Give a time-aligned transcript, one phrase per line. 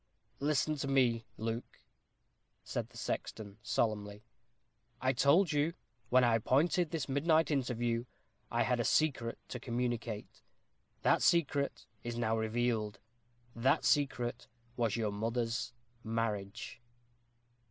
[0.39, 1.79] "Listen to me, Luke,"
[2.63, 4.23] said the sexton, solemnly.
[4.99, 5.75] "I told you,
[6.09, 8.05] when I appointed this midnight interview,
[8.49, 10.41] I had a secret to communicate.
[11.03, 12.97] That secret is now revealed
[13.55, 15.71] that secret was your mother's
[16.03, 16.81] marriage."